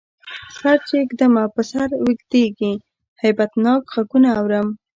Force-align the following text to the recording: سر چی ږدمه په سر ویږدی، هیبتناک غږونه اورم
سر 0.57 0.77
چی 0.87 0.97
ږدمه 1.09 1.43
په 1.53 1.61
سر 1.71 1.89
ویږدی، 2.05 2.45
هیبتناک 3.23 3.81
غږونه 3.93 4.29
اورم 4.39 4.67